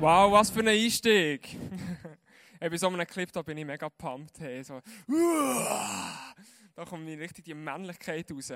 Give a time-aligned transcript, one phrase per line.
[0.00, 1.58] Wow, was für ein Einstieg!
[2.60, 4.38] Bei so einem Clip da bin ich mega pumped.
[4.38, 4.80] Hey, so,
[6.76, 8.52] da kommt richtig die Männlichkeit raus.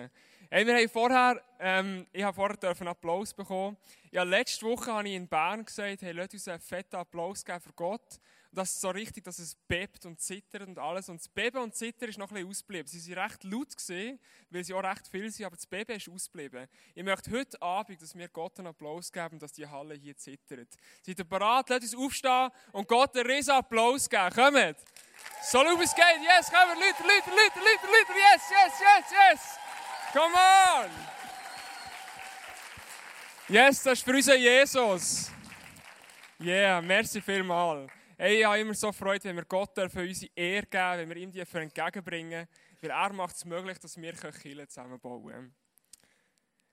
[0.48, 3.76] Hey, wir haben vorher, ähm, ich habe vorher einen Applaus bekommen.
[4.12, 7.60] Ja, letzte Woche habe ich in Bern gesagt, hey, lasst uns einen fetten Applaus geben
[7.60, 8.20] für Gott.
[8.54, 11.08] Das ist so richtig, dass es bebt und zittert und alles.
[11.08, 12.86] Und das Beben und Zittern ist noch ein bisschen ausgeblieben.
[12.86, 16.06] Sie waren recht laut, gewesen, weil sie auch recht viel sind, aber das Beben ist
[16.06, 16.68] ausgeblieben.
[16.94, 20.68] Ich möchte heute Abend, dass wir Gott einen Applaus geben, dass die Halle hier zittert.
[21.00, 21.70] Seid ihr bereit?
[21.70, 24.34] Lasst uns aufstehen und Gott einen riesen Applaus geben.
[24.34, 24.76] Kommt!
[25.50, 26.04] So laut es geht.
[26.22, 26.78] Yes, kommen!
[26.78, 28.12] Leute, Leute, Leute, Leute, Leute.
[28.18, 29.40] Yes, yes, yes, yes!
[30.12, 30.90] Come on!
[33.48, 35.30] Yes, das ist für unseren Jesus.
[36.38, 37.90] Yeah, merci vielmals.
[38.24, 41.16] Hey, ich habe immer so Freude, wenn wir Gott für unsere Ehre geben, wenn wir
[41.16, 42.46] ihm die entgegenbringen,
[42.80, 45.54] weil er macht es möglich, dass wir Kirche zusammenbauen können.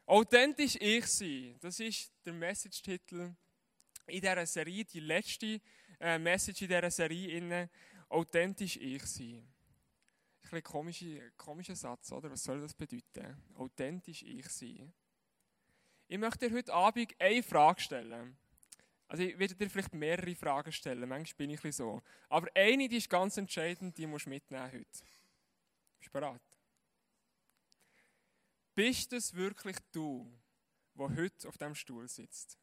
[0.05, 3.33] Authentisch ich sein, das ist der Message-Titel
[4.05, 5.59] in dieser Serie, die letzte
[5.99, 7.37] äh, Message in dieser Serie.
[7.37, 7.67] Innen.
[8.09, 9.37] Authentisch ich sein.
[9.39, 12.29] Ein bisschen komischer, komischer Satz, oder?
[12.29, 13.41] Was soll das bedeuten?
[13.55, 14.93] Authentisch ich sein.
[16.07, 18.37] Ich möchte dir heute Abend eine Frage stellen.
[19.09, 22.01] Also ich werde dir vielleicht mehrere Fragen stellen, manchmal bin ich so.
[22.29, 24.85] Aber eine, die ist ganz entscheidend, die musst du mitnehmen heute.
[25.97, 26.41] Bist du bereit?
[28.75, 30.31] Bist es wirklich du,
[30.93, 32.59] der heute auf diesem Stuhl sitzt?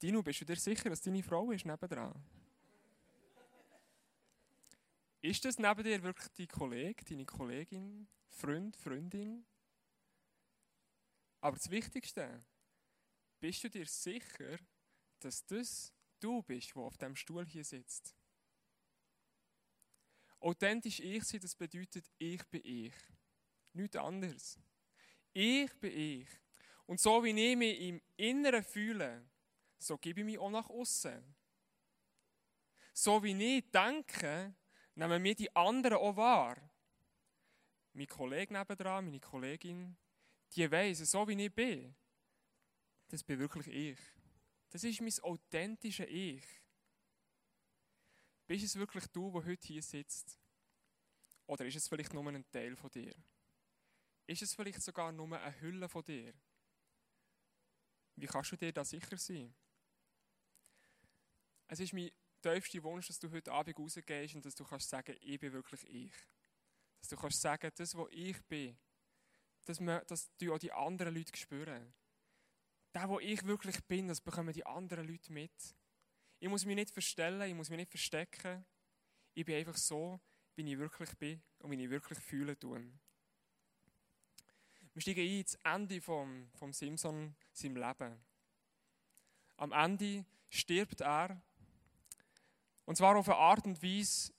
[0.00, 2.24] Dino, bist du dir sicher, dass deine Frau ist nebendran?
[5.20, 9.44] Ist das neben dir wirklich dein Kollege, deine Kollegin, Freund, Freundin?
[11.40, 12.44] Aber das Wichtigste,
[13.42, 14.56] bist du dir sicher,
[15.18, 18.14] dass das du bist, der auf dem Stuhl hier sitzt?
[20.38, 22.94] Authentisch ich sein, das bedeutet, ich bin ich.
[23.72, 24.60] Nichts anderes.
[25.32, 26.28] Ich bin ich.
[26.86, 29.28] Und so wie ich mich im Inneren fühle,
[29.76, 31.34] so gebe ich mich auch nach außen.
[32.92, 34.54] So wie ich denke,
[34.94, 36.56] nehmen mir die anderen auch wahr.
[37.92, 39.96] Mein Kollege nebenan, meine Kollegin,
[40.52, 41.96] die weiss, so wie ich bin,
[43.12, 43.98] das bin wirklich ich.
[44.70, 46.42] Das ist mein authentisches Ich.
[48.46, 50.40] Bist es wirklich du, der heute hier sitzt?
[51.46, 53.14] Oder ist es vielleicht nur ein Teil von dir?
[54.26, 56.32] Ist es vielleicht sogar nur eine Hülle von dir?
[58.16, 59.54] Wie kannst du dir da sicher sein?
[61.68, 65.18] Es ist mein tiefster Wunsch, dass du heute Abend rausgehst und dass du kannst sagen,
[65.20, 66.14] ich bin wirklich ich.
[66.98, 68.78] Dass du kannst sagen, das, was ich bin,
[69.66, 71.92] dass, man, dass du auch die anderen Leute spüren.
[72.94, 75.52] Der, wo ich wirklich bin, das bekommen die anderen Leute mit.
[76.38, 78.64] Ich muss mich nicht verstellen, ich muss mich nicht verstecken.
[79.34, 80.20] Ich bin einfach so,
[80.56, 83.00] wie ich wirklich bin und wie ich wirklich fühle tun.
[84.92, 88.22] Wir steigen ein ins Ende vom, vom Simpson, seinem Leben.
[89.56, 91.40] Am Ende stirbt er.
[92.84, 94.32] Und zwar auf eine Art und Weise,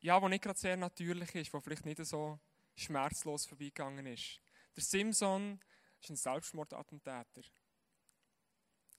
[0.00, 2.38] ja, die nicht gerade sehr natürlich ist, die vielleicht nicht so
[2.76, 4.40] schmerzlos vorbeigegangen ist.
[4.76, 5.58] Der Simpson
[6.00, 7.42] ist ein Selbstmordattentäter.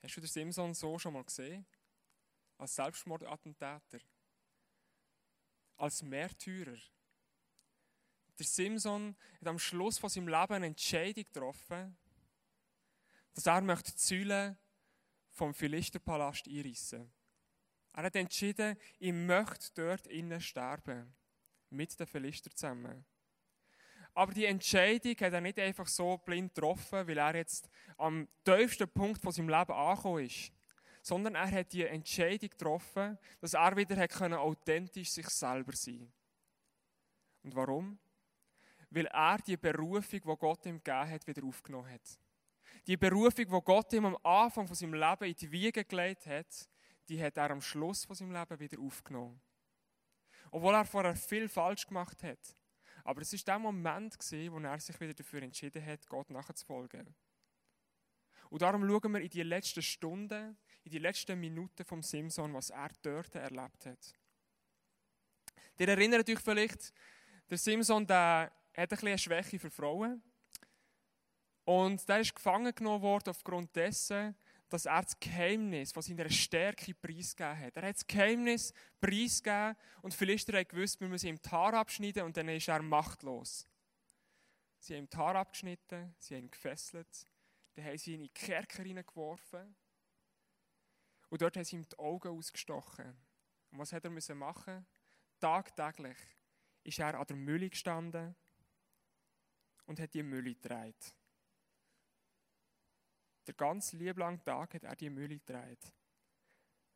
[0.02, 1.66] Hast du den Simson so schon mal gesehen?
[2.58, 4.00] Als Selbstmordattentäter?
[5.78, 6.78] Als Märtyrer?
[8.38, 11.98] Der Simson hat am Schluss von seinem Leben eine Entscheidung getroffen,
[13.34, 14.58] dass er möchte die Säule
[15.32, 17.12] vom Philisterpalast einreißen.
[17.94, 21.16] Er hat entschieden, ich möchte dort innen sterben.
[21.70, 23.06] Mit den Philister zusammen.
[24.18, 28.90] Aber die Entscheidung hat er nicht einfach so blind getroffen, weil er jetzt am tiefsten
[28.90, 30.52] Punkt von seinem Leben angekommen ist.
[31.04, 36.12] Sondern er hat die Entscheidung getroffen, dass er wieder hat können, authentisch sich selber sein
[37.44, 38.00] Und warum?
[38.90, 42.20] Weil er die Berufung, die Gott ihm gegeben hat, wieder aufgenommen hat.
[42.88, 46.68] Die Berufung, die Gott ihm am Anfang von seinem Leben in die Wiege gelegt hat,
[47.08, 49.40] die hat er am Schluss von seinem Leben wieder aufgenommen.
[50.50, 52.58] Obwohl er vorher viel falsch gemacht hat.
[53.08, 57.16] Aber es war der Moment, wo er sich wieder dafür entschieden hat, Gott nachzufolgen.
[58.50, 62.70] Und darum schauen wir in die letzten Stunden, in die letzten Minuten vom Simson, was
[62.70, 64.14] er dort erlebt hat.
[65.80, 66.92] Ihr erinnert euch vielleicht,
[67.50, 70.22] der Simson der hat ein eine Schwäche für Frauen.
[71.64, 74.36] Und der ist gefangen genommen worden aufgrund dessen,
[74.70, 77.78] dass er das Geheimnis von seiner Stärke preisgegeben hat.
[77.78, 82.24] Er hat das Geheimnis preisgegeben und Philister haben gewusst, wir müssen ihm die Haare abschneiden
[82.24, 83.68] und dann ist er machtlos.
[84.80, 87.26] Sie haben ihm die Haare abgeschnitten, sie haben ihn gefesselt,
[87.76, 89.76] dann haben sie ihn in die Kerker hineingeworfen
[91.30, 93.18] und dort haben sie ihm die Augen ausgestochen.
[93.72, 94.86] Und was hat er müssen machen?
[95.40, 96.18] Tagtäglich
[96.84, 98.36] ist er an der Mühle gestanden
[99.86, 100.96] und hat die Mühle getragen.
[103.48, 105.94] Der ganze lieblange Tag hat er die Mühle gedreht.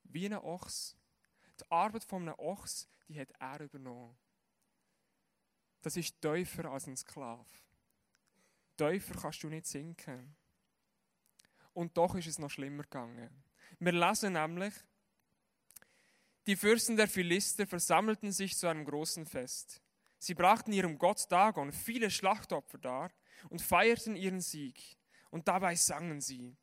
[0.04, 0.98] Wie ein Ochs.
[1.60, 4.18] Die Arbeit von einem Ochs, die hat er übernommen.
[5.82, 7.46] Das ist tiefer als ein Sklave.
[8.78, 10.36] Tiefer kannst du nicht sinken.
[11.74, 13.44] Und doch ist es noch schlimmer gegangen.
[13.80, 14.74] Wir lesen nämlich,
[16.48, 19.82] die Fürsten der Philister versammelten sich zu einem großen Fest.
[20.18, 23.12] Sie brachten ihrem Gott Dagon viele Schlachtopfer dar
[23.50, 24.98] und feierten ihren Sieg.
[25.32, 26.56] Und dabei sangen sie,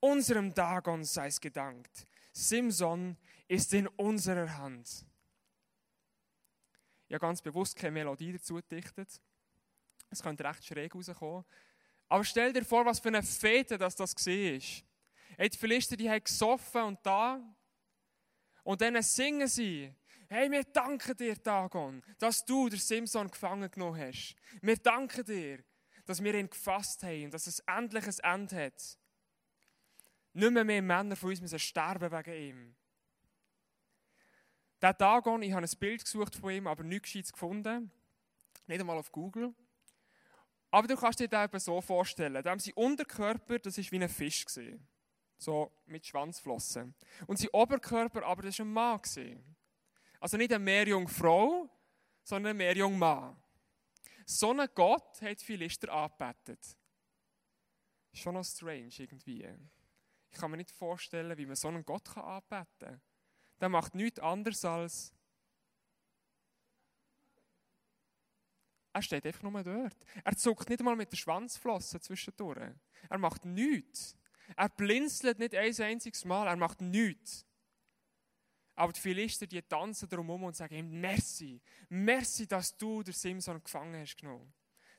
[0.00, 3.16] unserem Dagon sei es gedankt, Simson
[3.48, 5.06] ist in unserer Hand.
[7.08, 9.20] Ich habe ganz bewusst keine Melodie dazu gedichtet.
[10.08, 11.44] Es könnte recht schräg rauskommen.
[12.08, 15.48] Aber stell dir vor, was für eine Fete das das war.
[15.48, 17.40] Die Philister, die haben gesoffen und da.
[18.62, 19.94] Und dann singen sie.
[20.28, 24.34] Hey, wir danken dir, Dagon, dass du den Simson gefangen genommen hast.
[24.62, 25.62] Wir danken dir,
[26.04, 28.98] dass wir ihn gefasst haben und dass es endlich ein Ende hat.
[30.34, 32.76] Nicht mehr, mehr Männer von uns müssen sterben wegen ihm.
[34.80, 37.92] Der Dagon, ich habe ein Bild gesucht von ihm, aber nichts Gescheites gefunden.
[38.66, 39.54] Nicht einmal auf Google.
[40.70, 42.42] Aber du kannst dir das eben so vorstellen.
[42.42, 44.44] Da sie Unterkörper, das war wie ein Fisch.
[44.44, 44.88] Gewesen.
[45.36, 46.94] So mit Schwanzflossen.
[47.26, 49.02] Und sein Oberkörper, aber das war ein Mann.
[49.02, 49.56] Gewesen.
[50.18, 51.68] Also nicht eine Meerjungfrau,
[52.22, 53.36] sondern ein Meerjungmann.
[54.38, 56.76] So einen Gott hat die Philister angebetet.
[58.14, 59.46] Schon noch strange irgendwie.
[60.30, 63.00] Ich kann mir nicht vorstellen, wie man so einen Gott anbeten kann.
[63.60, 65.14] Der macht nichts anderes als.
[68.94, 69.96] Er steht einfach nur dort.
[70.24, 72.74] Er zuckt nicht einmal mit der Schwanzflosse zwischendurch.
[73.08, 74.16] Er macht nichts.
[74.56, 76.46] Er blinzelt nicht ein einziges Mal.
[76.46, 77.46] Er macht nichts.
[78.74, 83.62] Aber die Philister, die tanzen drumherum und sagen ihm, merci, merci, dass du den Simson
[83.62, 84.52] gefangen hast genommen.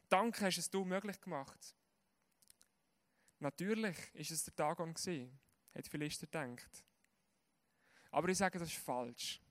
[0.07, 1.75] Danke, hast es du möglich gemacht.
[3.39, 5.39] Natürlich ist es der Dagon gewesen,
[5.73, 6.83] hat die Philister gedacht.
[8.11, 9.41] Aber ich sage, das ist falsch.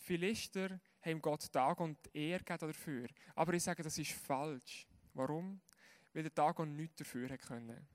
[0.00, 3.08] Die Philister haben Gott Dagon die Ehre gegeben dafür.
[3.36, 4.86] Aber ich sage, das ist falsch.
[5.14, 5.60] Warum?
[6.12, 7.86] Weil der Dagon nichts dafür können.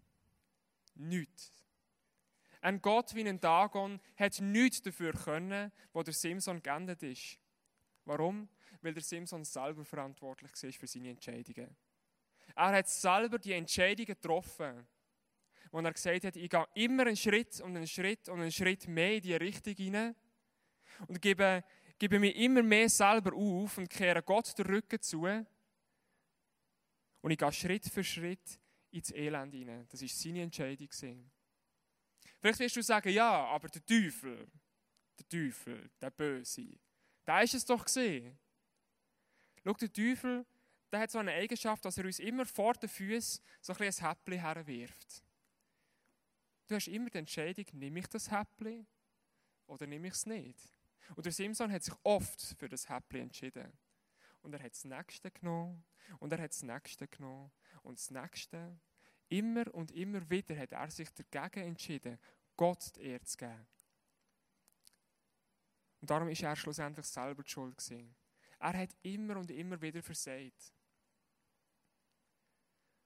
[0.95, 1.51] Nichts.
[2.61, 7.39] Ein Gott wie ein Dagon hat nichts dafür können, wo der Simson geendet ist.
[8.05, 8.47] Warum?
[8.81, 11.75] Weil der Simson selber verantwortlich war für seine Entscheidungen.
[12.55, 14.87] Er hat selber die Entscheidungen getroffen,
[15.71, 18.87] wo er gesagt hat, ich gehe immer einen Schritt und einen Schritt und einen Schritt
[18.87, 20.15] mehr in die Richtung hinein
[21.07, 21.63] und gebe,
[21.97, 25.23] gebe mir immer mehr selber auf und kehre Gott den Rücken zu.
[27.21, 28.59] Und ich gehe Schritt für Schritt
[28.91, 29.87] ins Elend hinein.
[29.89, 30.89] Das war seine Entscheidung.
[32.41, 34.47] Vielleicht wirst du sagen, ja, aber der Teufel,
[35.19, 36.79] der Teufel, der Böse,
[37.27, 38.37] der ist es doch gesehen.
[39.63, 40.45] Schau, der Teufel,
[40.91, 43.93] der hat so eine Eigenschaft, dass er uns immer vor den Füßen so ein, ein
[43.93, 45.23] Häppchen herwirft.
[46.67, 48.87] Du hast immer die Entscheidung, nehme ich das Häppchen
[49.67, 50.57] oder nehme ich es nicht.
[51.15, 53.71] Und der Simson hat sich oft für das Häppchen entschieden.
[54.41, 55.83] Und er hat das Nächste genommen
[56.19, 57.51] und er hat das Nächste genommen
[57.83, 58.79] und das Nächste
[59.31, 62.19] Immer und immer wieder hat er sich dagegen entschieden,
[62.57, 63.65] Gott die Ehre zu geben.
[66.01, 68.13] Und darum ist er schlussendlich selber die Schuld gewesen.
[68.59, 70.73] Er hat immer und immer wieder versagt.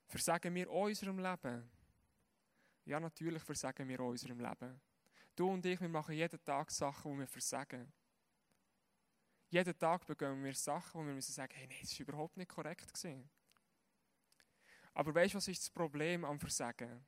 [0.07, 1.69] Versagen wir unserem Leben?
[2.85, 4.81] Ja, natürlich versagen wir unserem Leben.
[5.35, 7.93] Du und ich, wir machen jeden Tag Sachen, wo wir versagen.
[9.49, 12.49] Jeden Tag begehen wir Sachen, wo wir müssen sagen, hey, nein, das war überhaupt nicht
[12.49, 12.91] korrekt.
[12.91, 13.29] Gewesen.
[14.95, 17.05] Aber weißt du, was ist das Problem am Versagen?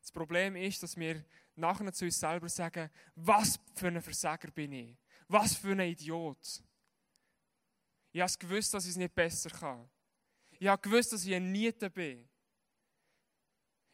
[0.00, 1.24] Das Problem ist, dass wir
[1.56, 4.96] nachher zu uns selber sagen, was für ein Versager bin ich?
[5.26, 6.62] Was für ein Idiot?
[8.12, 9.88] Ich habe gewusst, dass ich es nicht besser kann.
[10.58, 12.28] Ich habe gewusst, dass ich ein Niete bin.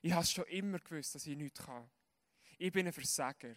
[0.03, 1.89] Ich habe schon immer gewusst, dass ich nichts kann.
[2.59, 3.57] Ich bin ein Versager.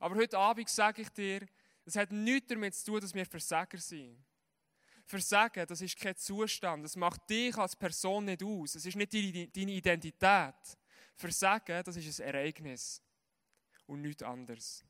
[0.00, 1.46] Aber heute Abend sage ich dir,
[1.84, 4.24] es hat nichts damit zu tun, dass wir Versager sind.
[5.06, 6.84] Versagen, das ist kein Zustand.
[6.84, 8.74] Das macht dich als Person nicht aus.
[8.74, 10.78] Es ist nicht deine Identität.
[11.14, 13.00] Versagen, das ist ein Ereignis
[13.86, 14.84] und nichts anderes.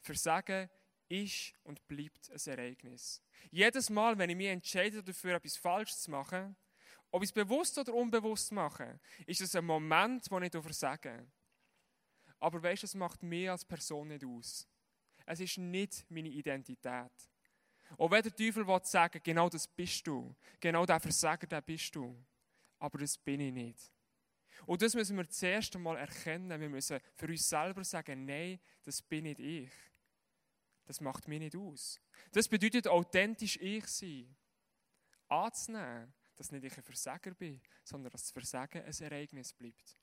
[0.00, 0.68] Versagen
[1.08, 3.22] ist und bleibt ein Ereignis.
[3.50, 6.56] Jedes Mal, wenn ich mich entscheide dafür, etwas falsch zu machen,
[7.10, 11.26] ob ich es bewusst oder unbewusst mache, ist es ein Moment, wo ich versage.
[12.40, 14.66] Aber weißt du, es macht mich als Person nicht aus.
[15.24, 17.12] Es ist nicht meine Identität.
[17.98, 21.94] Auch wenn der Teufel will sagen, genau das bist du, genau der Versager, der bist
[21.94, 22.16] du.
[22.78, 23.92] Aber das bin ich nicht.
[24.64, 26.60] Und das müssen wir zuerst einmal erkennen.
[26.60, 29.70] Wir müssen für uns selber sagen, nein, das bin nicht ich.
[30.84, 32.00] Das macht mich nicht aus.
[32.32, 34.34] Das bedeutet authentisch ich sein.
[35.28, 39.98] Anzunehmen, dass nicht ich ein Versager bin, sondern dass das Versagen ein Ereignis bleibt.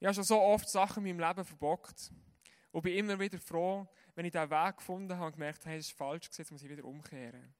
[0.00, 2.10] Ich habe schon so oft Sachen in meinem Leben verbockt.
[2.72, 5.86] Und bin immer wieder froh, wenn ich diesen Weg gefunden habe und gemerkt habe, es
[5.86, 7.54] ist falsch, jetzt muss ich wieder umkehren.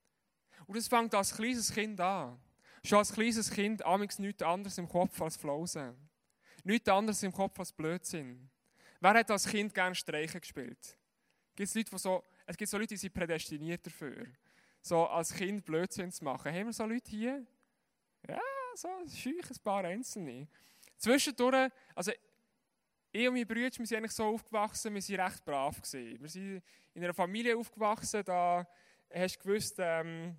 [0.66, 2.40] Und das fängt als kleines Kind an.
[2.84, 5.96] Schon als kleines Kind amigs nichts anderes im Kopf als Flausen.
[6.64, 8.50] Nichts anderes im Kopf als Blödsinn.
[9.00, 10.96] Wer hat als Kind gerne Streichen gespielt?
[11.54, 14.26] Gibt's Leute, die so, es gibt so Leute, die sind prädestiniert dafür.
[14.80, 16.52] So als Kind Blödsinn zu machen.
[16.52, 17.46] Haben wir so Leute hier?
[18.28, 18.40] Ja,
[18.74, 20.48] so schüch ein paar Einzelne.
[20.96, 22.12] Zwischendurch, also
[23.12, 26.20] ich und meine Brüder, wir sind eigentlich so aufgewachsen, wir sind recht brav gewesen.
[26.20, 26.62] Wir sind
[26.94, 28.66] in einer Familie aufgewachsen, da
[29.12, 30.36] hast du gewusst, ähm,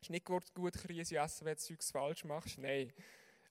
[0.00, 2.58] es ist nicht gut, Krise essen, wenn du etwas falsch machst.
[2.58, 2.92] Nein.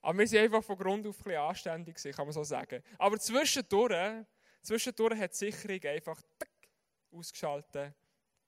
[0.01, 2.83] Aber wir sind einfach von Grund auf ein bisschen anständig gewesen, kann man so sagen.
[2.97, 4.25] Aber zwischendurch,
[4.61, 6.21] zwischendurch hat die Sicherung einfach
[7.11, 7.93] ausgeschaltet,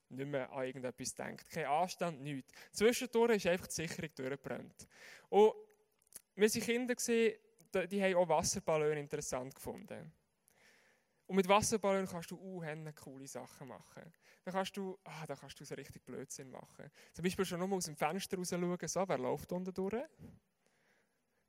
[0.10, 1.50] nicht mehr an irgendetwas denkt.
[1.50, 2.52] Kein Anstand, nichts.
[2.72, 4.88] Zwischendurch ist einfach die Sicherung durchgebrannt.
[5.30, 5.54] Und
[6.36, 7.36] wir waren Kinder, gewesen,
[7.74, 10.12] die haben auch Wasserballone interessant gefunden.
[11.26, 12.64] Und mit Wasserballon kannst du uh,
[12.96, 14.14] coole Sachen machen.
[14.44, 16.92] Da kannst du, ah, da kannst du so richtig Blödsinn machen.
[17.14, 20.04] Zum Beispiel schon nur aus dem Fenster raus schauen, so, wer läuft unten durch?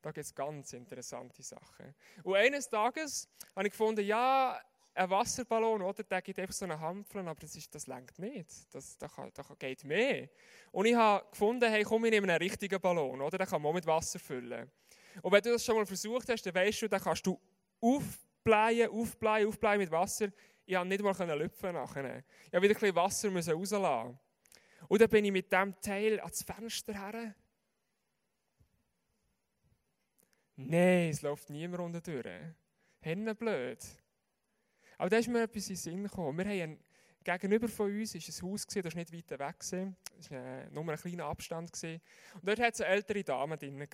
[0.01, 1.95] Da gibt es ganz interessante Sachen.
[2.23, 4.61] Und eines Tages habe ich gefunden, ja,
[4.95, 8.73] ein Wasserballon, oder, der gibt einfach so einen Hampfeln, aber das, ist, das lenkt nicht.
[8.73, 10.29] Das, da, kann, da geht mehr.
[10.71, 13.39] Und ich habe gefunden, hey, komm, ich nehme einen richtigen Ballon, oder?
[13.39, 14.71] Den kann man auch mit Wasser füllen.
[15.23, 17.41] Und wenn du das schon mal versucht hast, dann weißt du, dann kannst du
[17.81, 20.29] aufblähen, aufblähen, aufblähen mit Wasser.
[20.67, 22.19] Ich konnte nicht mal lüpfen nachher.
[22.19, 24.19] Ich musste wieder ein bisschen Wasser rauslassen.
[24.89, 27.35] Und dann bin ich mit diesem Teil ans Fenster her.
[30.57, 32.35] Nein, es läuft niemand unten durch.
[33.01, 33.85] Hände blöd.
[34.99, 36.39] Aber da ist mir etwas in den Sinn gekommen.
[36.39, 36.79] Wir haben
[37.25, 39.57] gegenüber von uns ist ein Haus, das war nicht weit weg.
[39.61, 41.71] Es war nur ein kleiner Abstand.
[41.83, 42.01] Und
[42.45, 43.89] dort hat es eine ältere Dame drin.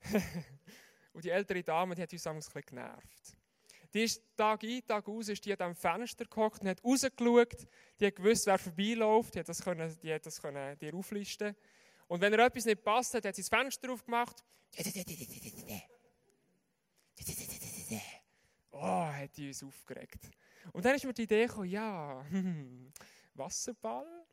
[1.12, 3.36] und die ältere Dame, die hat uns ein bisschen genervt.
[3.94, 7.66] Die ist Tag ein, Tag aus, ist die an diesem Fenster gehockt und hat rausgeschaut.
[7.98, 9.34] Die hat gewusst, wer vorbeiläuft.
[9.34, 11.56] Die hat das, können, die hat das können dir auflisten
[12.06, 14.44] Und wenn er etwas nicht passt hat, hat sie das Fenster aufgemacht.
[18.70, 20.28] Oh, hat die uns aufgeregt.
[20.72, 22.22] Und dann ist mir die Idee gekommen, ja,
[23.34, 24.26] Wasserball.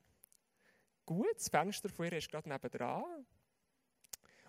[1.06, 3.26] Gut, das Fenster von ihr ist gerade nebenan.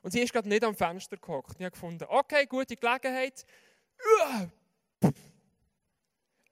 [0.05, 1.53] Und sie ist gerade nicht am Fenster gehockt.
[1.59, 3.47] Ich habe gefunden, okay, gute Gelegenheit.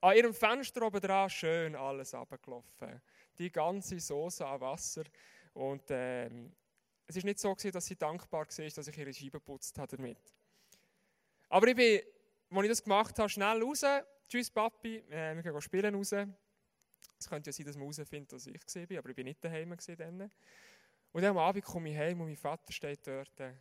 [0.01, 2.99] An ihrem Fenster oben dran schön alles abgelaufen.
[3.37, 5.03] Die ganze Soße an Wasser.
[5.53, 6.51] Und ähm,
[7.05, 9.97] es ist nicht so gewesen, dass sie dankbar war, dass ich ihre Scheibe geputzt habe
[9.97, 10.17] damit.
[11.49, 12.01] Aber ich bin,
[12.49, 13.83] als ich das gemacht habe, schnell raus.
[14.27, 16.11] Tschüss Papi, äh, wir gehen spielen raus.
[17.19, 19.77] Es könnte ja sein, dass man herausfindet, dass ich war, aber ich bin nicht daheim
[19.95, 20.31] dann.
[21.13, 23.53] Und am Abend komme ich heim und mein Vater steht dort äh,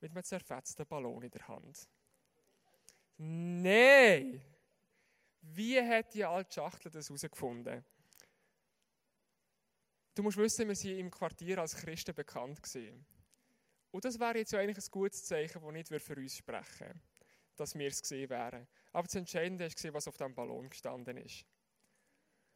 [0.00, 1.88] mit einem zerfetzten Ballon in der Hand.
[3.16, 4.40] Nein!
[5.40, 7.84] Wie hat die alte Schachtel das herausgefunden?
[10.14, 13.04] Du musst wissen, wir sind im Quartier als Christen bekannt gewesen.
[13.90, 17.00] Und das wäre jetzt ja eigentlich ein gutes Zeichen, das nicht für uns sprechen
[17.60, 18.66] dass wir es gesehen wären.
[18.92, 21.44] Aber das Entscheidende ist, was auf dem Ballon gestanden ist.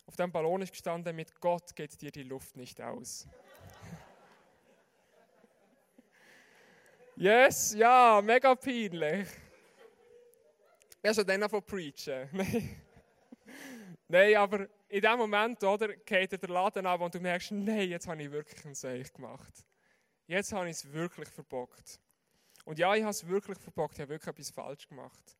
[0.06, 3.28] Auf dem Ballon ist gestanden, mit Gott geht dir die Luft nicht aus.
[7.16, 9.28] Yes, ja, mega peinlich.
[11.00, 12.28] Ja, schon dann von preachen.
[14.08, 18.08] nein, aber in dem Moment, oder, geht der Laden ab und du merkst, nein, jetzt
[18.08, 19.64] habe ich wirklich ein Seich gemacht.
[20.26, 22.00] Jetzt habe ich es wirklich verbockt.
[22.64, 25.36] Und ja, ich habe es wirklich verbockt, ich habe wirklich etwas falsch gemacht.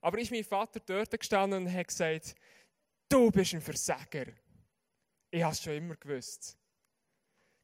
[0.00, 2.34] Aber ist mein Vater dort gestanden und hat gesagt,
[3.08, 4.26] du bist ein Versager.
[5.30, 6.56] Ich habe es schon immer gewusst.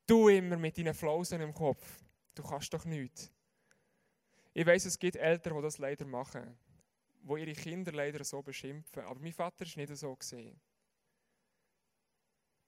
[0.06, 2.02] Du immer mit deinen Flausen im Kopf.
[2.34, 3.30] Du kannst doch nichts.
[4.54, 6.58] Ich weiß, es gibt Eltern, die das leider machen,
[7.22, 9.04] wo ihre Kinder leider so beschimpfen.
[9.04, 10.60] Aber mein Vater ist nicht so gesehen.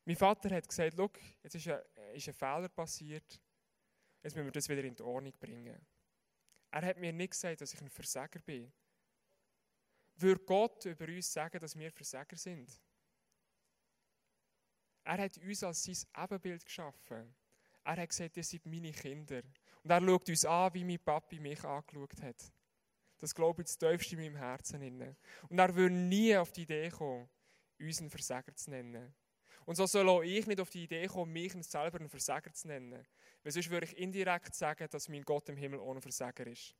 [0.04, 1.10] Mein Vater hat gesagt: Schau,
[1.42, 1.80] jetzt ist ein,
[2.14, 3.40] ist ein Fehler passiert.
[4.22, 5.78] Jetzt müssen wir das wieder in die Ordnung bringen.
[6.70, 8.72] Er hat mir nicht gesagt, dass ich ein Versager bin.
[10.16, 12.80] Würde Gott über uns sagen, dass wir Versager sind?
[15.04, 17.34] Er hat uns als sein Ebenbild geschaffen.
[17.84, 19.42] Er hat gesagt, ihr seid meine Kinder.
[19.82, 22.52] Und er schaut uns an, wie mein Papi mich angeschaut hat.
[23.18, 25.16] Das glaube ich das tiefste in meinem Herzen.
[25.48, 27.28] Und er würde nie auf die Idee kommen,
[27.78, 29.14] uns einen Versager zu nennen.
[29.66, 32.68] Und so soll auch ich nicht auf die Idee kommen, mich selber einen Versager zu
[32.68, 33.06] nennen.
[33.42, 36.74] Weil sonst würde ich indirekt sagen, dass mein Gott im Himmel ohne Versager ist.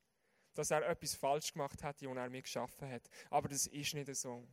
[0.53, 3.09] Dass er etwas falsch gemacht hat, und er mich geschaffen hat.
[3.29, 4.47] Aber das ist nicht so.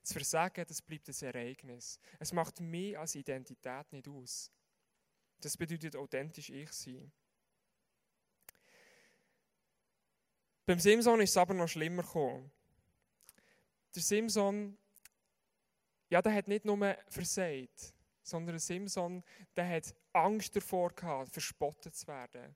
[0.00, 1.98] Das Versagen, das bleibt ein Ereignis.
[2.18, 4.50] Es macht mich als Identität nicht aus.
[5.40, 7.12] Das bedeutet authentisch ich sein.
[10.66, 12.50] Beim Simson ist es aber noch schlimmer gekommen.
[13.94, 14.76] Der Simson,
[16.10, 19.24] ja, der hat nicht nur versagt, sondern der Simson,
[19.56, 22.54] der hat Angst davor gehabt, verspottet zu werden.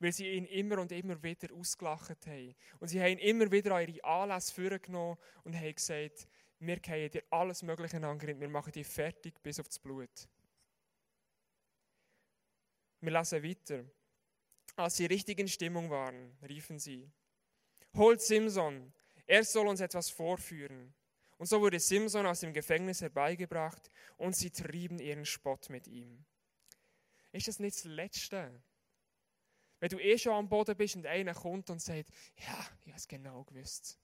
[0.00, 2.54] Weil sie ihn immer und immer wieder ausgelacht haben.
[2.80, 6.26] Und sie haben ihn immer wieder an ihre Anlässe vorgenommen und haben gesagt,
[6.58, 10.28] wir gehen dir alles Mögliche Angriff, wir machen dich fertig bis aufs Blut.
[13.02, 13.84] Wir lesen weiter.
[14.76, 17.10] Als sie richtig in Stimmung waren, riefen sie,
[17.94, 18.92] holt Simson,
[19.26, 20.94] er soll uns etwas vorführen.
[21.36, 26.24] Und so wurde Simson aus dem Gefängnis herbeigebracht und sie trieben ihren Spott mit ihm.
[27.32, 28.62] Ist das nicht das Letzte?
[29.80, 32.98] Wenn du eh schon am Boden bist und einer kommt und sagt, ja, ich habe
[32.98, 33.98] es genau gewusst.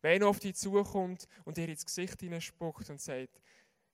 [0.00, 3.40] Wenn einer auf dich zukommt und dir ins Gesicht hineinspuckt und sagt,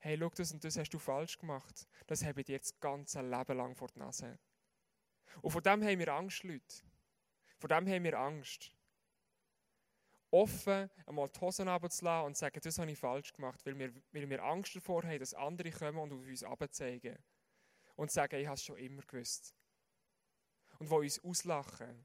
[0.05, 3.23] hey, schau, das und das hast du falsch gemacht, das habe ich dir das ganze
[3.23, 4.39] Leben lang vor der Nase.
[5.41, 6.83] Und vor dem haben wir Angst, Leute.
[7.59, 8.71] Vor dem haben wir Angst.
[10.31, 14.29] Offen einmal die Hosen runterzulassen und sagen, das habe ich falsch gemacht, weil wir, weil
[14.29, 17.17] wir Angst davor haben, dass andere kommen und auf uns abzeigen.
[17.97, 19.55] Und sagen, ich habe es schon immer gewusst.
[20.81, 22.05] Und die uns auslachen.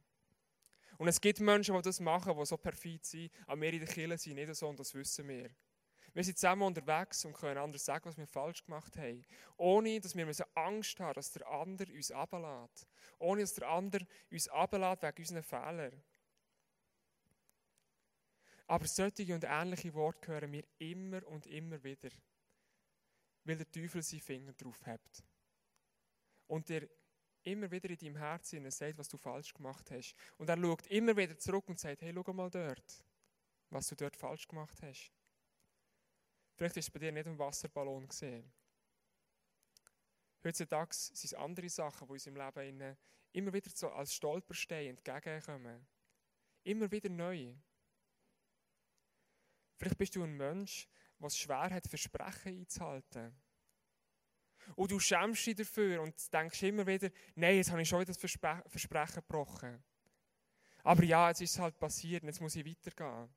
[0.97, 3.89] Und es gibt Menschen, die das machen, die so perfid sind, aber wir in der
[3.89, 5.49] Kirche sind nicht so und das wissen wir.
[6.13, 9.23] Wir sind zusammen unterwegs und können anderen sagen, was wir falsch gemacht haben.
[9.57, 12.87] Ohne, dass wir Angst haben, dass der andere uns ablädt.
[13.19, 16.03] Ohne, dass der andere uns ablädt wegen unseren Fehlern.
[18.67, 22.09] Aber solche und ähnliche Worte hören wir immer und immer wieder,
[23.43, 25.23] weil der Teufel seinen Finger drauf hat.
[26.45, 26.87] Und er
[27.43, 30.13] immer wieder in deinem Herzen sagt, was du falsch gemacht hast.
[30.37, 33.03] Und er schaut immer wieder zurück und sagt, hey, schau mal dort,
[33.69, 35.11] was du dort falsch gemacht hast.
[36.59, 38.51] Vielleicht ist es bei dir nicht ein Wasserballon gesehen.
[40.43, 42.97] Heutzutage sind es andere Sachen, die uns im Leben
[43.31, 45.87] immer wieder so als Stolperstein entgegenkommen.
[46.65, 47.55] Immer wieder neu.
[49.77, 53.41] Vielleicht bist du ein Mensch, der es schwer hat, Versprechen einzuhalten.
[54.75, 58.11] Und du schämst dich dafür und denkst immer wieder, nein, jetzt habe ich schon wieder
[58.11, 59.81] das Versprechen gebrochen.
[60.83, 63.33] Aber ja, jetzt ist es halt passiert und jetzt muss ich weitergehen.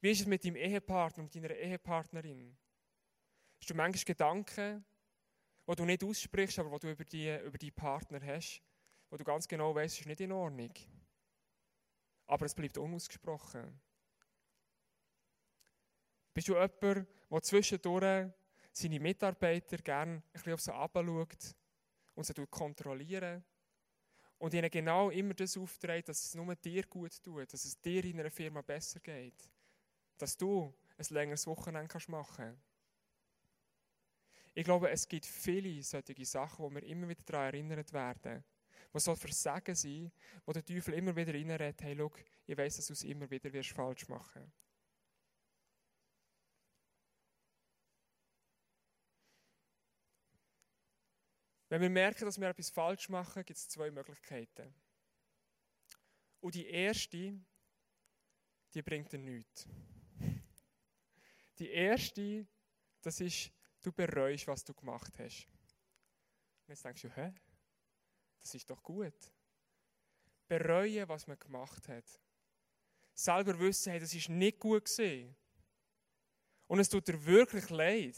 [0.00, 2.56] Wie ist es mit deinem Ehepartner, mit deiner Ehepartnerin?
[3.60, 4.84] Hast du manchmal Gedanken,
[5.66, 8.62] die du nicht aussprichst, aber die du über, die, über deinen Partner hast,
[9.10, 10.72] wo du ganz genau weißt, ist nicht in Ordnung.
[12.26, 13.80] Aber es bleibt unausgesprochen.
[16.34, 16.82] Bist du jemand,
[17.30, 18.30] der zwischendurch
[18.72, 21.56] seine Mitarbeiter gerne ein bisschen auf sie abschaut
[22.14, 23.42] und sie kontrollieren
[24.38, 28.04] und ihnen genau immer das aufträgt, dass es nur dir gut tut, dass es dir
[28.04, 29.50] in einer Firma besser geht?
[30.18, 32.62] Dass du ein längeres Wochenende kannst machen kannst.
[34.54, 38.42] Ich glaube, es gibt viele solche Sachen, wo wir immer wieder daran erinnert werden.
[38.92, 40.10] Was soll Versagen sein,
[40.46, 42.10] wo der Teufel immer wieder reinredet, hey, schau,
[42.46, 44.50] ich weiss, dass du es immer wieder wirst falsch machen
[51.68, 54.72] Wenn wir merken, dass wir etwas falsch machen, gibt es zwei Möglichkeiten.
[56.40, 57.38] Und die erste,
[58.72, 59.66] die bringt dir nichts.
[61.58, 62.46] Die erste,
[63.00, 63.50] das ist,
[63.82, 65.46] du bereust, was du gemacht hast.
[66.66, 67.32] Und jetzt denkst du, hä?
[68.40, 69.32] Das ist doch gut.
[70.46, 72.04] Bereuen, was man gemacht hat.
[73.14, 75.34] Selber wissen, hey, das ist nicht gut gesehen.
[76.66, 78.16] Und es tut dir wirklich leid.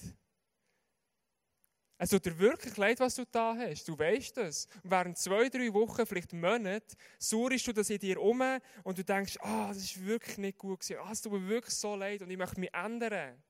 [2.00, 3.88] Es tut dir wirklich leid, was du da hast.
[3.88, 4.66] Du weißt das.
[4.84, 8.40] Und während zwei, drei Wochen, vielleicht Monaten, suchst du das in dir um
[8.84, 11.00] und du denkst, ah, das ist wirklich nicht gut gewesen.
[11.02, 13.42] Ah, es tut mir wirklich so leid und ich möchte mich ändern.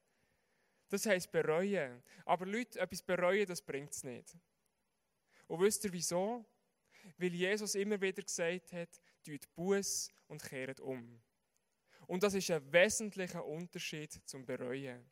[0.88, 2.02] Das heisst bereuen.
[2.24, 4.34] Aber Leute, etwas bereuen, das bringt es nicht.
[5.46, 6.46] Und wisst ihr wieso?
[7.18, 8.88] Weil Jesus immer wieder gesagt hat,
[9.24, 11.20] tut Buß und kehrt um.
[12.06, 15.04] Und das ist ein wesentlicher Unterschied zum Bereuen.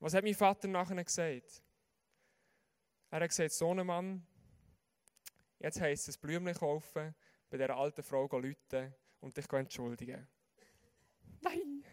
[0.00, 1.62] Was hat mein Vater nachher gesagt?
[3.10, 4.26] Er hat gesagt, Sohnemann,
[5.58, 7.14] jetzt heisst es Blümchen kaufen,
[7.50, 10.26] bei dieser alten Frau läuten und dich entschuldigen.
[11.42, 11.84] Nein!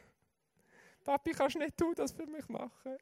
[1.04, 2.98] Papi, kannst nicht du das für mich machen?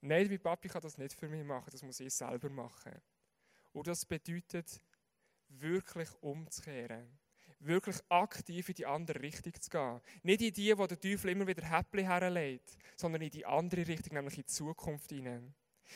[0.00, 3.00] Nein, wie Papi kann das nicht für mich machen, das muss ich selber machen.
[3.72, 4.80] Und das bedeutet,
[5.48, 7.18] wirklich umzukehren
[7.60, 10.00] wirklich aktiv in die andere Richtung zu gehen.
[10.22, 14.14] Nicht in die, wo der Teufel immer wieder Häppchen herlegt, sondern in die andere Richtung,
[14.14, 15.54] nämlich in die Zukunft hinein.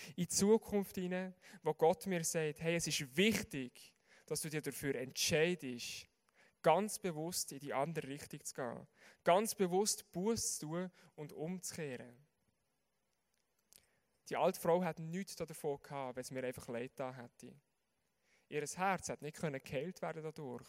[0.08, 3.92] In die Zukunft hinein, wo Gott mir sagt, hey, es ist wichtig,
[4.26, 6.06] dass du dir dafür entscheidest,
[6.62, 8.86] ganz bewusst in die andere Richtung zu gehen.
[9.24, 12.16] Ganz bewusst Buß zu tun und umzukehren.
[14.28, 17.54] Die alte Frau hat nichts davon gehabt, wenn es mir einfach leid da hätte.
[18.48, 20.66] Ihr Herz hat nicht geheilt werden dadurch.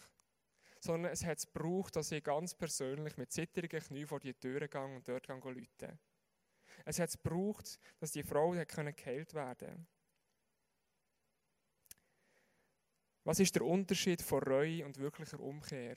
[0.83, 4.59] Sondern es hat es gebraucht, dass ich ganz persönlich mit zittrigen Knien vor die Tür
[4.59, 5.97] gegangen und dort läuten.
[6.83, 9.87] Es hat es gebraucht, dass die Frau geheilt werden konnte.
[13.23, 15.95] Was ist der Unterschied von Reue und wirklicher Umkehr?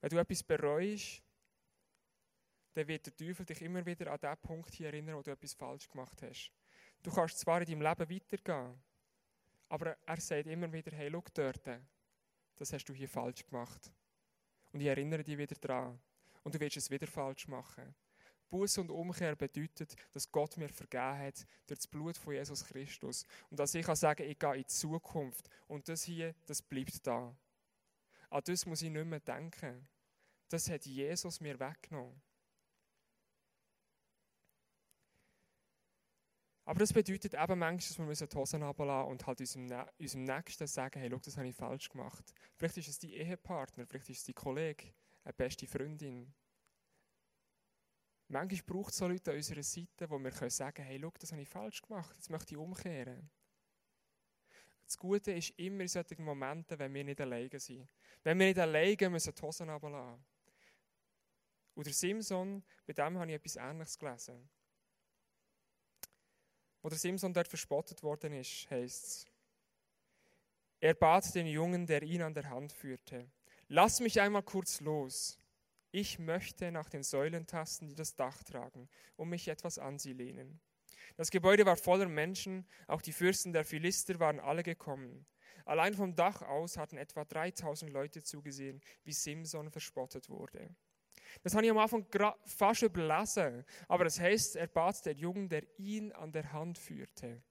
[0.00, 1.20] Wenn du etwas bereust,
[2.74, 5.54] dann wird der Teufel dich immer wieder an den Punkt hier erinnern, wo du etwas
[5.54, 6.52] falsch gemacht hast.
[7.02, 8.80] Du kannst zwar in deinem Leben weitergehen,
[9.70, 11.66] aber er sagt immer wieder, hey, schau dort,
[12.56, 13.92] das hast du hier falsch gemacht.
[14.72, 16.00] Und ich erinnere dich wieder daran.
[16.42, 17.94] Und du willst es wieder falsch machen.
[18.50, 23.24] Buß und Umkehr bedeutet, dass Gott mir vergeben hat durch das Blut von Jesus Christus.
[23.50, 25.48] Und dass ich kann sagen, ich gehe in die Zukunft.
[25.66, 27.36] Und das hier, das bleibt da.
[28.30, 29.88] An das muss ich nicht mehr denken.
[30.48, 32.20] Das hat Jesus mir weggenommen.
[36.66, 40.66] Aber das bedeutet eben manchmal, dass wir die Hosen runterlassen und halt unserem, unserem Nächsten
[40.66, 42.32] sagen, hey, schau, das habe ich falsch gemacht.
[42.56, 46.32] Vielleicht ist es dein Ehepartner, vielleicht ist es dein Kollege, eine beste Freundin.
[48.28, 51.32] Manchmal braucht es so Leute an unserer Seite, wo wir können sagen hey, schau, das
[51.32, 53.30] habe ich falsch gemacht, jetzt möchte ich umkehren.
[54.86, 57.88] Das Gute ist immer in solchen Momenten, wenn wir nicht alleine sind.
[58.22, 60.24] Wenn wir nicht alleine müssen die Hosen runterlassen.
[61.74, 64.48] Und der Simson, bei dem habe ich etwas Ähnliches gelesen.
[66.84, 69.26] Wo der Simson dort verspottet worden ist, heißt es,
[70.80, 73.26] er bat den Jungen, der ihn an der Hand führte,
[73.68, 75.38] lass mich einmal kurz los.
[75.92, 80.12] Ich möchte nach den Säulen tasten, die das Dach tragen, und mich etwas an sie
[80.12, 80.60] lehnen.
[81.16, 85.24] Das Gebäude war voller Menschen, auch die Fürsten der Philister waren alle gekommen.
[85.64, 90.76] Allein vom Dach aus hatten etwa 3000 Leute zugesehen, wie Simson verspottet wurde.
[91.42, 92.06] Das habe ich am Anfang
[92.44, 97.42] fast überlesen, aber es heißt, er bat den Jungen, der ihn an der Hand führte.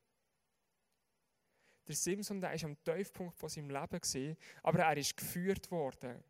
[1.87, 6.23] Der Simson, der ist am Tiefpunkt von seinem Leben aber er ist geführt worden.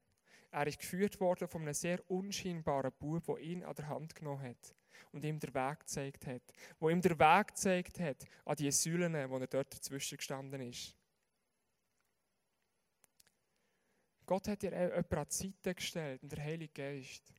[0.52, 4.44] Er ist geführt worden von einem sehr unscheinbaren Bub, der ihn an der Hand genommen
[4.44, 4.76] hat
[5.12, 6.42] und ihm den Weg gezeigt hat.
[6.80, 10.96] Wo ihm der Weg gezeigt hat an die Säulen, wo er dort dazwischen gestanden ist.
[14.26, 17.34] Gott hat dir jemanden an die Seite gestellt, und der Heilige Geist.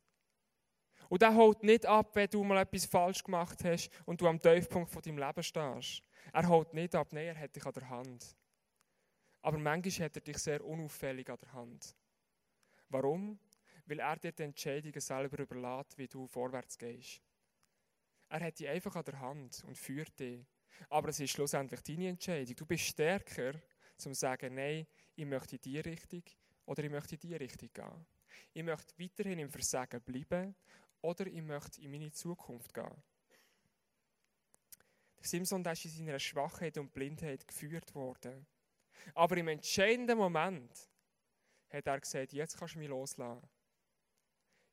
[1.09, 4.41] Und der holt nicht ab, wenn du mal etwas falsch gemacht hast und du am
[4.41, 6.03] Tiefpunkt von deinem Leben stehst.
[6.33, 8.37] Er holt nicht ab, nein, er hat dich an der Hand.
[9.43, 11.95] Aber manchmal hat er dich sehr unauffällig an der Hand.
[12.89, 13.39] Warum?
[13.87, 17.21] Weil er dir die Entscheidungen selber überlässt, wie du vorwärts gehst.
[18.29, 20.47] Er hat dich einfach an der Hand und führt dich.
[20.89, 22.57] Aber es ist schlussendlich deine Entscheidung.
[22.57, 23.53] Du bist stärker,
[23.97, 26.23] zum zu sagen, nein, ich möchte in die Richtung
[26.67, 28.07] oder ich möchte in die Richtung gehen.
[28.53, 30.55] Ich möchte weiterhin im Versagen bleiben
[31.05, 33.03] oder ich möchte in meine Zukunft gehen.
[35.19, 38.47] Der Simson ist in seiner Schwachheit und Blindheit geführt worden.
[39.15, 40.89] Aber im entscheidenden Moment
[41.69, 43.47] hat er gesagt, jetzt kannst du mich loslassen.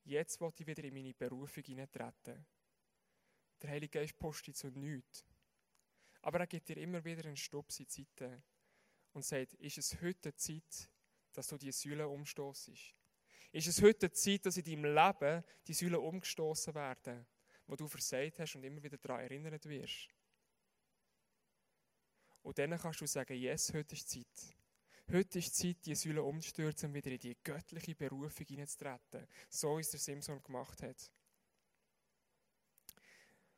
[0.03, 2.45] Jetzt will ich wieder in meine Berufung hineintreten.
[3.61, 5.25] Der Heilige Geist postet zu nichts.
[6.21, 8.41] Aber er gibt dir immer wieder einen Stopp in Zeiten
[9.11, 10.89] und sagt, ist es heute Zeit,
[11.33, 13.00] dass du die Säule umstoßest?
[13.51, 17.25] Ist es heute Zeit, dass in deinem Leben die Säule umgestoßen werden,
[17.67, 20.07] wo du versagt hast und immer wieder daran erinnert wirst?
[22.43, 24.55] Und dann kannst du sagen, yes, heute ist Zeit.
[25.11, 29.27] Heute ist Zeit, die Säule umzustürzen und wieder in die göttliche Berufung hineinzutreten.
[29.49, 31.11] So wie es der Simson gemacht hat.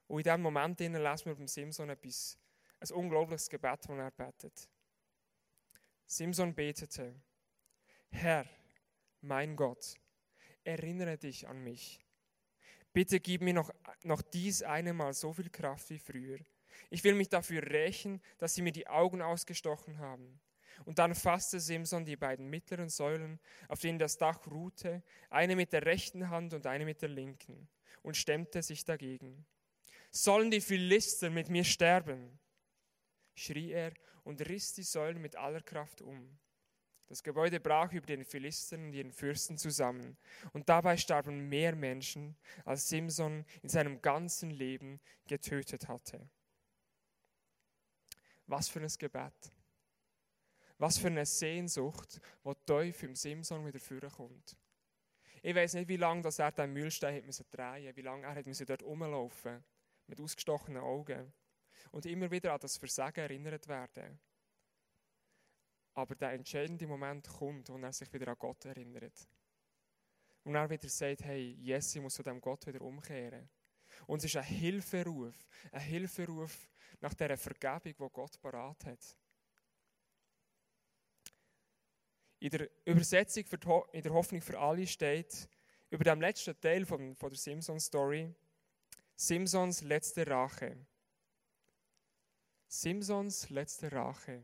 [0.07, 2.37] Und in diesem Moment lesen wir beim Simson etwas,
[2.79, 4.69] ein unglaubliches Gebet, das er betet.
[6.05, 7.15] Simson betete,
[8.09, 8.45] Herr,
[9.23, 9.95] mein Gott,
[10.63, 11.99] erinnere dich an mich.
[12.91, 13.71] Bitte gib mir noch,
[14.03, 16.39] noch dies eine Mal so viel Kraft wie früher.
[16.89, 20.39] Ich will mich dafür rächen, dass sie mir die Augen ausgestochen haben.
[20.85, 25.71] Und dann fasste Simson die beiden mittleren Säulen, auf denen das Dach ruhte, eine mit
[25.71, 27.69] der rechten Hand und eine mit der linken,
[28.01, 29.45] und stemmte sich dagegen.
[30.11, 32.39] Sollen die Philister mit mir sterben?
[33.35, 36.37] schrie er und riss die Säulen mit aller Kraft um.
[37.07, 40.17] Das Gebäude brach über den Philistern und ihren Fürsten zusammen,
[40.53, 42.35] und dabei starben mehr Menschen,
[42.65, 46.29] als Simson in seinem ganzen Leben getötet hatte.
[48.47, 49.51] Was für ein Gebet!
[50.77, 54.57] Was für eine Sehnsucht, wo tief im Simson wieder vorkommt.
[55.41, 58.35] Ich weiß nicht, wie lange dass er den Mühlstein hat müssen drehen wie lange er
[58.35, 59.63] hat müssen dort rumlaufen
[60.07, 61.33] mit ausgestochenen Augen
[61.91, 64.19] und immer wieder an das Versagen erinnert werden.
[65.93, 69.27] Aber der entscheidende Moment kommt, wo er sich wieder an Gott erinnert.
[70.43, 73.49] Und er wieder sagt, hey, Jesse muss zu dem Gott wieder umkehren.
[74.07, 75.35] Und es ist ein Hilferuf,
[75.71, 76.67] ein Hilferuf
[76.99, 79.17] nach der Vergebung, die Gott parat hat.
[82.39, 83.45] In der Übersetzung
[83.93, 85.47] in der Hoffnung für alle steht
[85.89, 88.33] über dem letzten Teil von, von der Simpsons-Story
[89.15, 90.75] Simpsons letzte Rache.
[92.67, 94.43] Simpsons letzte Rache.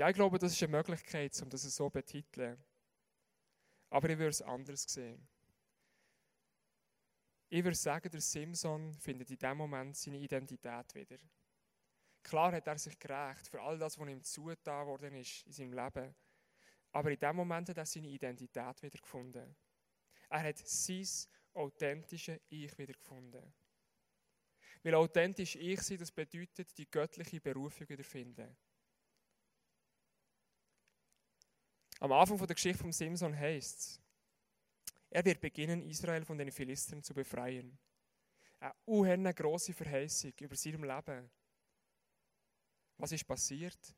[0.00, 2.56] Ja, ich glaube, das ist eine Möglichkeit, um das so zu betiteln.
[3.90, 5.28] Aber ich würde es anders sehen.
[7.50, 11.18] Ich würde sagen, der Simpson findet in dem Moment seine Identität wieder.
[12.22, 15.74] Klar hat er sich gerecht für all das, was ihm zugetan worden ist in seinem
[15.74, 16.14] Leben.
[16.92, 19.54] Aber in dem Moment hat er seine Identität wieder gefunden.
[20.30, 21.06] Er hat sein
[21.52, 23.52] authentisches Ich wieder gefunden.
[24.82, 28.56] Weil authentisch Ich sein, das bedeutet, die göttliche Berufung wiederfinden.
[32.02, 34.00] Am Anfang der Geschichte von Simson heißt es,
[35.10, 37.78] er wird beginnen, Israel von den Philistern zu befreien.
[38.58, 41.30] Eine unheimlich grosse Verheißung über seinem Leben.
[42.96, 43.94] Was ist passiert?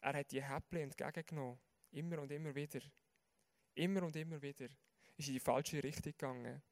[0.00, 1.58] Er hat die Häppchen entgegengenommen.
[1.92, 2.80] Immer und immer wieder.
[3.74, 4.68] Immer und immer wieder.
[5.16, 6.62] Ist in die falsche Richtung gegangen.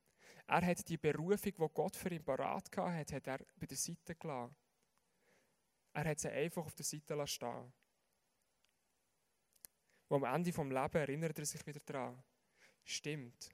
[0.47, 4.15] Er hat die Berufung, die Gott für ihn parat hatte, hat er bei der Seite
[4.15, 4.55] gelassen.
[5.95, 7.73] Er hat sie einfach auf der Seite stehen
[10.09, 12.23] und am Ende vom Leben erinnert er sich wieder daran.
[12.85, 13.51] Stimmt.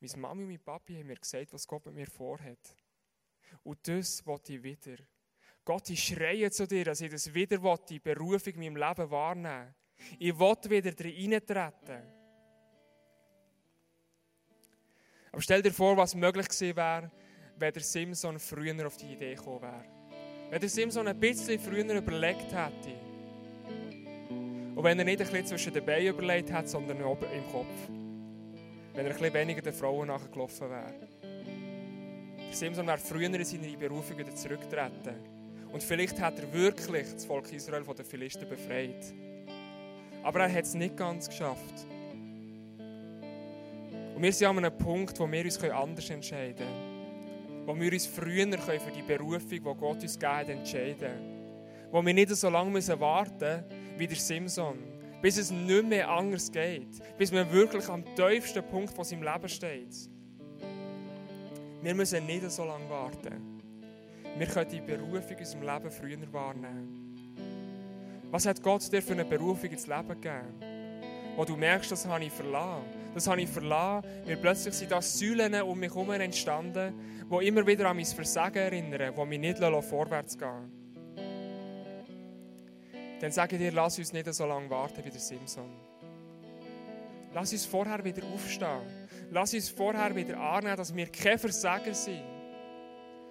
[0.00, 2.76] Meine Mami und mein Papi haben mir gesagt, was Gott mit mir vorhat.
[3.62, 4.96] Und das wollte ich wieder.
[5.64, 9.10] Gott, ich schreie zu dir, dass ich das wieder will, die Berufung in meinem Leben
[9.10, 9.74] wahrnehmen
[10.18, 12.02] Ich will wieder reintreten.
[15.32, 17.10] Aber stell dir vor, was möglich gewesen wäre,
[17.56, 19.84] wenn der Simson früher auf die Idee gekommen wäre.
[20.50, 23.13] Wenn der Simson ein bisschen früher überlegt hätte,
[24.74, 27.66] und wenn er nicht ein bisschen zwischen den Beinen überlegt hat, sondern oben im Kopf.
[28.94, 30.94] Wenn er ein bisschen weniger den Frauen nachgelaufen wäre.
[32.38, 35.14] Der Simson wäre früher in seine Berufung wieder zurückgetreten.
[35.72, 39.12] Und vielleicht hat er wirklich das Volk Israel von den Philister befreit.
[40.22, 41.86] Aber er hat es nicht ganz geschafft.
[44.14, 47.66] Und wir sind an einem Punkt, wo wir uns anders entscheiden können.
[47.66, 51.88] Wo wir uns früher für die Berufung, die Gott uns gegeben hat, entscheiden können.
[51.90, 54.78] Wo wir nicht so lange warten müssen, wie der Simson.
[55.22, 57.00] Bis es nicht mehr anders geht.
[57.16, 60.10] Bis man wirklich am tiefsten Punkt von seinem Leben steht.
[61.82, 63.62] Wir müssen nicht so lange warten.
[64.36, 67.14] Wir können die Berufung in unserem Leben früher wahrnehmen.
[68.30, 70.60] Was hat Gott dir für eine Berufung ins Leben gegeben?
[71.36, 72.84] Wo du merkst, das habe ich verlassen.
[73.14, 76.92] Das habe ich verlassen, weil plötzlich sind das Säulen um mich herum entstanden,
[77.30, 80.83] die immer wieder an mein Versagen erinnern, die mich nicht vorwärts gehen lassen
[83.24, 85.70] dann sage ich dir, lass uns nicht so lange warten wie der Simson.
[87.32, 89.08] Lass uns vorher wieder aufstehen.
[89.30, 92.22] Lass uns vorher wieder annehmen, dass wir kein Versager sind,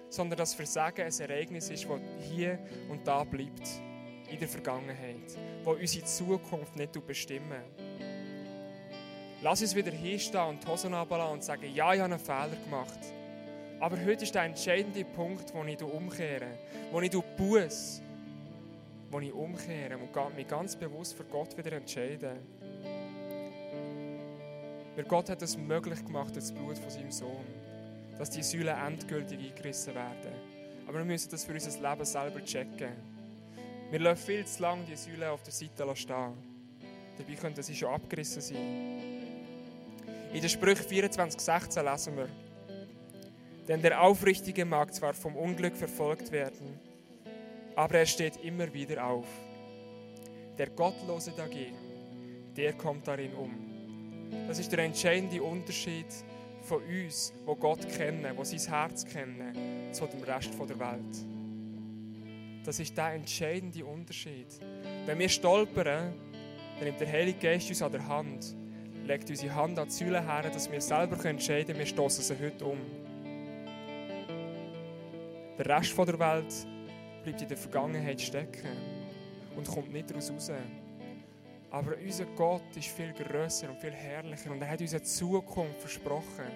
[0.08, 2.58] sondern dass Versagen ein Ereignis ist, das hier
[2.90, 3.68] und da bleibt,
[4.28, 7.62] in der Vergangenheit, wo unsere Zukunft nicht bestimmen.
[9.42, 12.98] Lass uns wieder hinstehen und die Hosen und sagen, ja, ich habe einen Fehler gemacht.
[13.78, 16.58] Aber heute ist der entscheidende Punkt, wo ich umkehre,
[16.90, 18.02] wo ich Buß
[19.14, 22.36] wo ich umkehre und mich ganz bewusst für Gott wieder entscheide.
[24.96, 27.46] Weil Gott hat es möglich gemacht das Blut von seinem Sohn,
[28.18, 30.32] dass die Säulen endgültig eingerissen werden.
[30.88, 32.90] Aber wir müssen das für unser Leben selber checken.
[33.92, 36.32] Wir lassen viel zu lange die Säulen auf der Seite stehen.
[37.16, 39.02] Dabei könnten sie schon abgerissen sein.
[40.32, 42.28] In der Sprüche 24,16 lesen wir,
[43.68, 46.80] denn der Aufrichtige mag zwar vom Unglück verfolgt werden,
[47.76, 49.26] aber er steht immer wieder auf.
[50.58, 51.76] Der Gottlose dagegen,
[52.56, 53.50] der kommt darin um.
[54.48, 56.06] Das ist der entscheidende Unterschied
[56.62, 61.16] von uns, wo Gott kennen, wo sein Herz kennen, zu dem Rest der Welt.
[62.64, 64.46] Das ist der entscheidende Unterschied.
[65.04, 66.14] Wenn wir stolpern,
[66.76, 68.56] dann nimmt der Heilige Geist uns an der Hand,
[69.06, 72.42] legt unsere Hand an die Säule her, dass wir selber entscheiden können, wir stoßen sie
[72.42, 72.78] heute um.
[75.58, 76.66] Der Rest der Welt
[77.24, 78.68] bleibt in der Vergangenheit stecken
[79.56, 80.50] und kommt nicht daraus raus.
[81.70, 85.80] Aber unser Gott ist viel größer und viel herrlicher und er hat uns eine Zukunft
[85.80, 86.46] versprochen,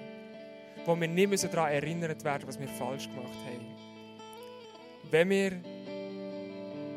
[0.87, 3.67] wo wir nicht daran erinnert werden, was wir falsch gemacht haben.
[5.11, 5.51] Wenn wir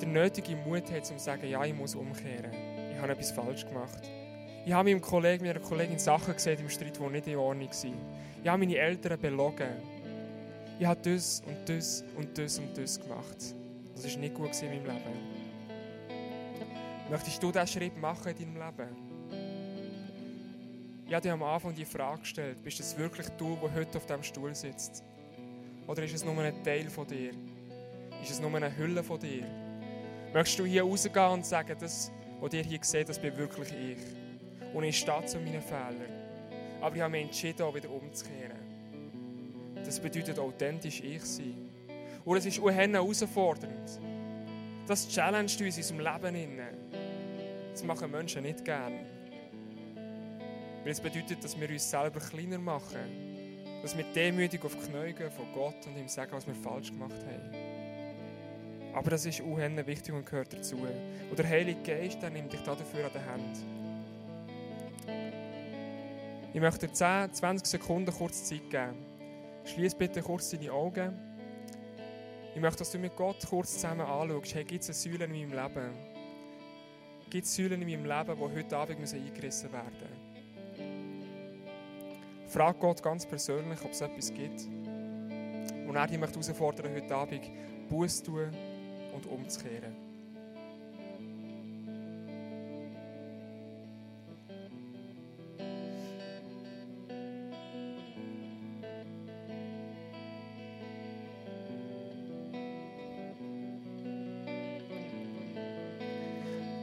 [0.01, 2.51] den nötigen Mut haben, um zu sagen, ja, ich muss umkehren,
[2.93, 4.03] ich habe etwas falsch gemacht.
[4.65, 7.93] Ich habe meinem Kollegen, meiner Kollegin Sachen gesehen im Streit, die nicht in Ordnung waren.
[8.43, 9.69] Ich habe meine Eltern belogen.
[10.79, 13.55] Ich habe das und das und das und das gemacht.
[14.01, 15.41] Das war nicht gut in meinem Leben.
[17.09, 19.11] Möchtest du diesen Schritt machen in deinem Leben?
[21.05, 24.05] Ich habe dir am Anfang die Frage gestellt, bist es wirklich du, der heute auf
[24.05, 25.03] diesem Stuhl sitzt?
[25.85, 27.31] Oder ist es nur ein Teil von dir?
[28.23, 29.45] Ist es nur eine Hülle von dir?
[30.33, 34.73] Möchtest du hier rausgehen und sagen, das, Und ihr hier seht, das bin wirklich ich.
[34.73, 36.11] Und ich stehe zu meinen Fehlern.
[36.79, 38.57] Aber ich habe mich entschieden, auch wieder umzukehren.
[39.75, 41.70] Das bedeutet authentisch ich sein.
[42.23, 43.99] Und es ist auch herausfordernd.
[44.87, 46.59] Das challenged uns in unserem Leben.
[47.71, 49.05] Das machen Menschen nicht gerne.
[50.83, 53.39] Weil es bedeutet, dass wir uns selber kleiner machen.
[53.81, 56.91] Dass wir demütig auf die Knie gehen von Gott und ihm sagen, was wir falsch
[56.91, 57.55] gemacht haben.
[58.93, 60.75] Aber das ist unheimlich wichtig und gehört dazu.
[61.29, 63.81] Und der Heilige Geist der nimmt dich dafür an die Hand.
[66.53, 69.05] Ich möchte dir 10, 20 Sekunden kurz Zeit geben.
[69.63, 71.30] Schließ bitte kurz deine Augen.
[72.53, 74.53] Ich möchte, dass du mit Gott kurz zusammen anschaust.
[74.55, 75.93] Hey, gibt es Säulen in meinem Leben?
[77.29, 80.31] Gibt es Säulen in meinem Leben, die heute Abend eingerissen werden müssen?
[82.47, 84.67] Frag Gott ganz persönlich, ob es etwas gibt.
[84.67, 87.49] Und er möchte herausfordern, heute Abend
[87.89, 88.49] Buß zu tun
[89.13, 90.10] und umzukehren.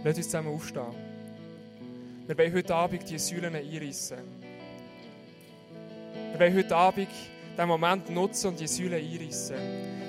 [0.08, 0.86] Lass uns zusammen aufstehen.
[2.26, 4.16] Wir wollen heute Abend die Säulen einreissen.
[6.32, 7.08] Wir wollen heute Abend
[7.52, 9.56] diesen Moment nutzen und die Säulen einreissen.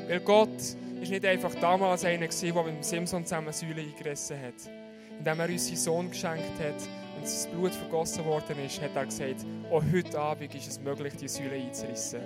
[0.07, 0.57] Weil Gott
[1.01, 4.71] ist nicht einfach damals einer gewesen, der mit dem Simson zusammen Säulen eingerissen hat.
[5.17, 6.81] Indem er uns seinen Sohn geschenkt hat
[7.17, 11.13] und sein Blut vergossen worden ist, hat er gesagt, auch heute Abend ist es möglich,
[11.19, 12.21] die Säulen einzurissen.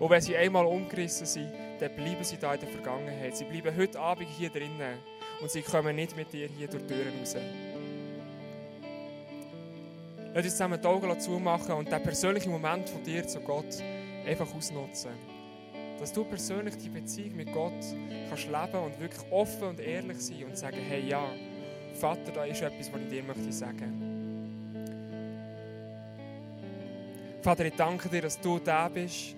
[0.00, 3.36] Und wenn sie einmal umgerissen sind, dann bleiben sie da in der Vergangenheit.
[3.36, 4.98] Sie bleiben heute Abend hier drinnen
[5.44, 7.36] und sie kommen nicht mit dir hier durch die Türen raus.
[10.32, 13.76] Lass uns zusammen die Augen zumachen und den persönlichen Moment von dir zu Gott
[14.26, 15.10] einfach ausnutzen.
[16.00, 17.74] Dass du persönlich die Beziehung mit Gott
[18.30, 21.28] kannst leben und wirklich offen und ehrlich sein und sagen, hey ja,
[21.92, 24.00] Vater, da ist etwas, was ich dir möchte sagen.
[27.42, 29.36] Vater, ich danke dir, dass du der bist,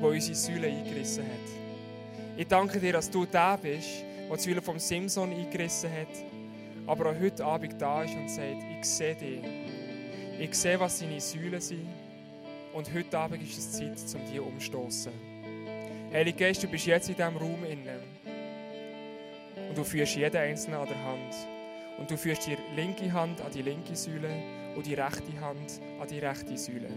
[0.00, 2.36] der unsere Säule eingerissen hat.
[2.36, 6.24] Ich danke dir, dass du der bist, der die Säule vom Simson eingerissen hat,
[6.86, 9.40] aber auch heute Abend da ist und sagt, ich sehe dich.
[10.38, 11.86] Ich sehe, was deine Säulen sind.
[12.72, 15.12] Und heute Abend ist es Zeit, um die umzustoßen.
[16.12, 18.00] Heilige Geist, du bist jetzt in diesem Raum innen.
[19.68, 21.34] Und du führst jeden Einzelnen an der Hand.
[21.98, 24.30] Und du führst die linke Hand an die linke Säule
[24.74, 26.88] und die rechte Hand an die rechte Säule.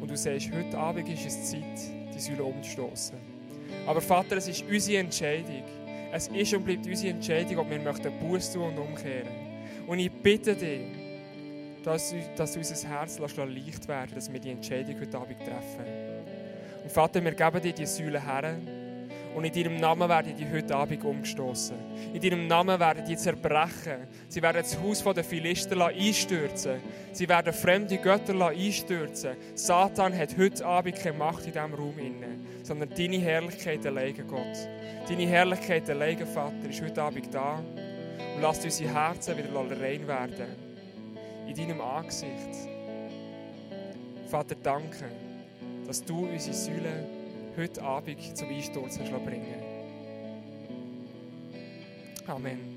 [0.00, 1.78] Und du sagst, heute Abend ist es Zeit,
[2.14, 3.18] die Säule umzustoßen.
[3.86, 5.62] Aber Vater, es ist unsere Entscheidung.
[6.10, 9.28] Es ist und bleibt unsere Entscheidung, ob wir möchten Buß tun und umkehren.
[9.86, 10.80] Und ich bitte dich,
[11.84, 15.84] dass, dass du unser Herz leicht werden dass wir die Entscheidung heute Abend treffen.
[16.82, 18.56] Und Vater, wir geben dir die Säule her.
[19.34, 21.76] Und in deinem Namen werden die heute Abend umgestoßen.
[22.12, 24.08] In deinem Namen werden die zerbrechen.
[24.28, 26.80] Sie werden das Haus der Philister einstürzen.
[27.12, 29.36] Sie werden fremde Götter einstürzen.
[29.54, 31.94] Satan hat heute Abend keine Macht in diesem Raum
[32.68, 34.68] sondern deine Herrlichkeit alleine, Gott.
[35.08, 37.62] Deine Herrlichkeit alleine, Vater, ist heute Abend da.
[38.34, 40.46] Und lasst unsere Herzen wieder rein werden.
[41.46, 42.68] In deinem Angesicht.
[44.28, 45.06] Vater, danke,
[45.86, 47.17] dass du unsere Säule
[47.58, 49.62] heute Abend zum Einsturz bringen
[52.28, 52.67] Amen.